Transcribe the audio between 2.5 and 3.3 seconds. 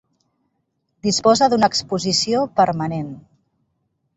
permanent.